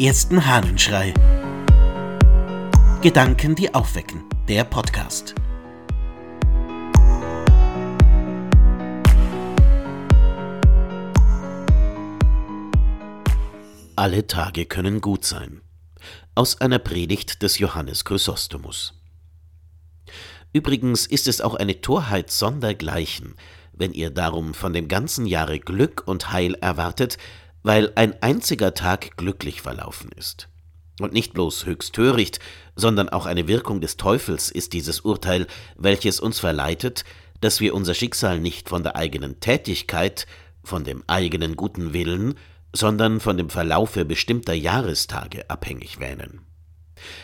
[0.00, 1.12] ersten Hahnenschrei.
[3.02, 4.24] Gedanken, die aufwecken.
[4.48, 5.34] Der Podcast.
[13.94, 15.60] Alle Tage können gut sein.
[16.34, 18.94] Aus einer Predigt des Johannes Chrysostomus.
[20.54, 23.34] Übrigens ist es auch eine Torheit sondergleichen,
[23.74, 27.18] wenn ihr darum von dem ganzen Jahre Glück und Heil erwartet,
[27.62, 30.48] weil ein einziger Tag glücklich verlaufen ist.
[31.00, 32.40] Und nicht bloß höchst töricht,
[32.76, 35.46] sondern auch eine Wirkung des Teufels ist dieses Urteil,
[35.76, 37.04] welches uns verleitet,
[37.40, 40.26] dass wir unser Schicksal nicht von der eigenen Tätigkeit,
[40.62, 42.34] von dem eigenen guten Willen,
[42.74, 46.46] sondern von dem Verlaufe bestimmter Jahrestage abhängig wähnen.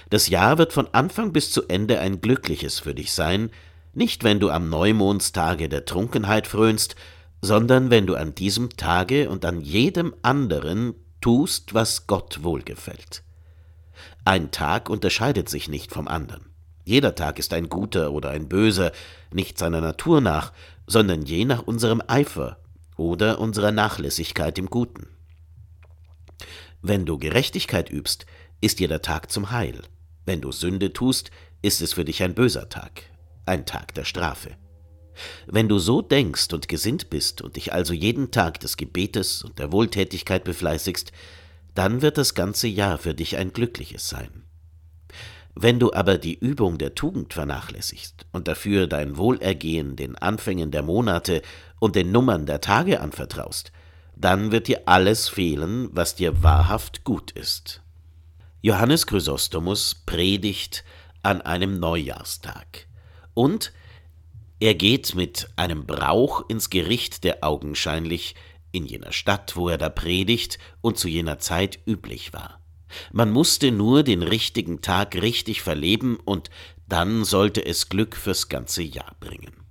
[0.08, 3.50] Das Jahr wird von Anfang bis zu Ende ein glückliches für dich sein,
[3.92, 6.96] nicht wenn du am Neumondstage der Trunkenheit frönst,
[7.40, 13.22] sondern wenn du an diesem Tage und an jedem anderen tust, was Gott wohlgefällt.
[14.24, 16.46] Ein Tag unterscheidet sich nicht vom anderen.
[16.84, 18.92] Jeder Tag ist ein guter oder ein böser,
[19.32, 20.52] nicht seiner Natur nach,
[20.86, 22.58] sondern je nach unserem Eifer
[22.96, 25.08] oder unserer Nachlässigkeit im Guten.
[26.82, 28.26] Wenn du Gerechtigkeit übst,
[28.60, 29.82] ist dir der Tag zum Heil.
[30.24, 31.30] Wenn du Sünde tust,
[31.62, 33.02] ist es für dich ein böser Tag,
[33.46, 34.56] ein Tag der Strafe.
[35.46, 39.58] Wenn du so denkst und gesinnt bist und dich also jeden Tag des Gebetes und
[39.58, 41.12] der Wohltätigkeit befleißigst,
[41.74, 44.44] dann wird das ganze Jahr für dich ein glückliches sein.
[45.54, 50.82] Wenn du aber die Übung der Tugend vernachlässigst und dafür dein Wohlergehen den Anfängen der
[50.82, 51.40] Monate
[51.78, 53.72] und den Nummern der Tage anvertraust,
[54.16, 57.82] dann wird dir alles fehlen, was dir wahrhaft gut ist.
[58.60, 60.84] Johannes Chrysostomus predigt
[61.22, 62.86] an einem Neujahrstag
[63.32, 63.72] und
[64.58, 68.34] er geht mit einem Brauch ins Gericht, der augenscheinlich
[68.72, 72.60] in jener Stadt, wo er da predigt und zu jener Zeit üblich war.
[73.12, 76.50] Man musste nur den richtigen Tag richtig verleben, und
[76.88, 79.65] dann sollte es Glück fürs ganze Jahr bringen.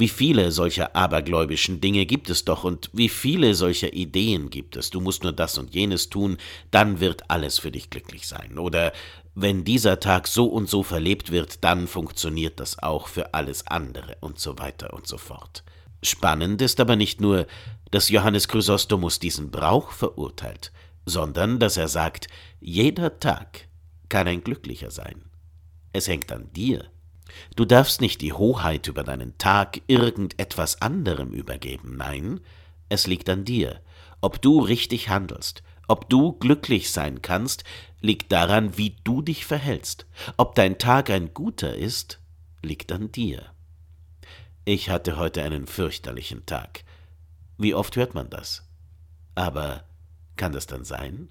[0.00, 4.88] Wie viele solcher abergläubischen Dinge gibt es doch und wie viele solcher Ideen gibt es.
[4.88, 6.38] Du musst nur das und jenes tun,
[6.70, 8.58] dann wird alles für dich glücklich sein.
[8.58, 8.94] Oder
[9.34, 14.16] wenn dieser Tag so und so verlebt wird, dann funktioniert das auch für alles andere
[14.20, 15.64] und so weiter und so fort.
[16.02, 17.46] Spannend ist aber nicht nur,
[17.90, 20.72] dass Johannes Chrysostomus diesen Brauch verurteilt,
[21.04, 22.28] sondern dass er sagt,
[22.58, 23.68] jeder Tag
[24.08, 25.26] kann ein glücklicher sein.
[25.92, 26.90] Es hängt an dir.
[27.56, 32.40] Du darfst nicht die Hoheit über deinen Tag irgendetwas anderem übergeben, nein,
[32.88, 33.80] es liegt an dir,
[34.20, 37.64] ob du richtig handelst, ob du glücklich sein kannst,
[38.00, 40.06] liegt daran, wie du dich verhältst.
[40.36, 42.20] Ob dein Tag ein guter ist,
[42.62, 43.52] liegt an dir.
[44.64, 46.84] Ich hatte heute einen fürchterlichen Tag.
[47.58, 48.68] Wie oft hört man das?
[49.34, 49.84] Aber
[50.36, 51.28] kann das dann sein?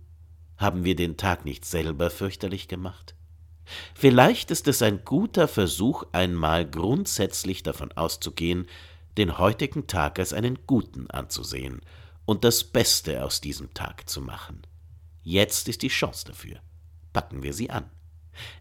[0.58, 3.16] Haben wir den Tag nicht selber fürchterlich gemacht?
[3.94, 8.68] Vielleicht ist es ein guter Versuch, einmal grundsätzlich davon auszugehen,
[9.18, 11.82] den heutigen Tag als einen guten anzusehen
[12.26, 14.62] und das Beste aus diesem Tag zu machen.
[15.24, 16.60] Jetzt ist die Chance dafür.
[17.12, 17.90] Packen wir sie an.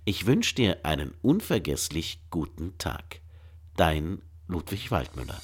[0.05, 3.21] Ich wünsche dir einen unvergesslich guten Tag.
[3.77, 5.41] Dein Ludwig Waldmüller.